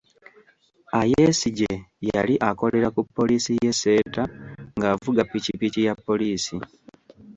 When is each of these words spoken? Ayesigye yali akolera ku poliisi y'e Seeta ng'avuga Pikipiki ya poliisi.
Ayesigye 0.99 1.73
yali 2.09 2.35
akolera 2.49 2.87
ku 2.95 3.01
poliisi 3.15 3.51
y'e 3.61 3.73
Seeta 3.79 4.23
ng'avuga 4.77 5.21
Pikipiki 5.31 5.79
ya 5.87 5.93
poliisi. 6.05 6.55